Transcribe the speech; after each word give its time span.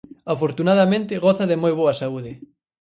Afortunadamente 0.33 1.21
goza 1.25 1.49
de 1.51 1.57
moi 1.61 1.73
boa 1.79 1.93
saúde. 2.01 2.31